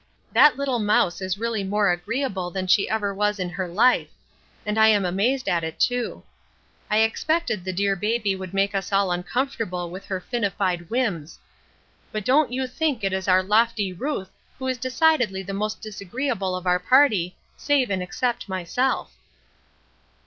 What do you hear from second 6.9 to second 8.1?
expected the dear